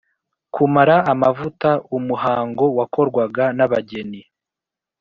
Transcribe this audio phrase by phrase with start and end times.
[0.53, 4.21] kumara amavuta: umuhango wakorwaga n’abageni